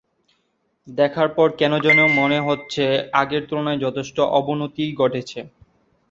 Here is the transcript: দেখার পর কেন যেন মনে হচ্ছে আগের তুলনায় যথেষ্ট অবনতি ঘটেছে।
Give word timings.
দেখার 0.87 1.29
পর 1.35 1.47
কেন 1.59 1.73
যেন 1.85 1.99
মনে 2.19 2.39
হচ্ছে 2.47 2.83
আগের 3.13 3.43
তুলনায় 3.49 3.83
যথেষ্ট 3.85 4.17
অবনতি 4.39 4.85
ঘটেছে। 4.95 5.39